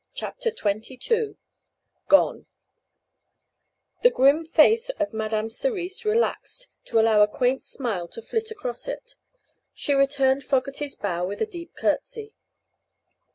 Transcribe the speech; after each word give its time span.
CHAPTER 0.15 0.49
XXII 0.49 1.37
GONE 2.07 2.47
The 4.01 4.09
grim 4.09 4.45
face 4.45 4.89
of 4.89 5.13
Madame 5.13 5.51
Cerise 5.51 6.03
relaxed 6.05 6.71
to 6.85 6.99
allow 6.99 7.21
a 7.21 7.27
quaint 7.27 7.61
smile 7.61 8.07
to 8.07 8.21
flit 8.23 8.49
across 8.49 8.87
it. 8.87 9.13
She 9.75 9.93
returned 9.93 10.43
Fogerty's 10.43 10.95
bow 10.95 11.27
with 11.27 11.39
a 11.39 11.45
deep 11.45 11.75
curtsy. 11.75 12.33